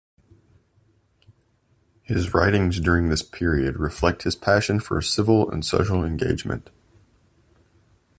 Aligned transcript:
His 2.01 2.33
writings 2.33 2.79
during 2.79 3.09
this 3.09 3.21
period 3.21 3.77
reflect 3.77 4.23
his 4.23 4.35
passion 4.35 4.79
for 4.79 4.99
civic 4.99 5.51
and 5.53 5.63
social 5.63 6.03
engagement. 6.03 6.71